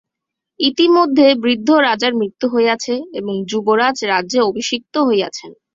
[0.59, 5.51] ইতিমধ্যে বৃদ্ধ রাজার মৃত্যু হইয়াছে এবং যুবরাজ রাজ্যে অভিষিক্ত হইয়াছেন।